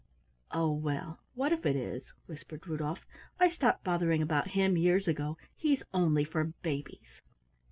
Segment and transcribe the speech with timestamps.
[0.49, 3.05] "Oh, well, what if it is?" whispered Rudolf.
[3.39, 5.37] "I stopped bothering about him years ago.
[5.55, 7.21] He's only for babies."